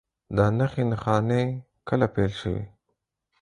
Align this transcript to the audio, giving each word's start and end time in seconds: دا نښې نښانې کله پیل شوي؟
دا 0.35 0.45
نښې 0.57 0.83
نښانې 0.91 1.43
کله 1.87 2.05
پیل 2.13 2.31
شوي؟ 2.41 2.63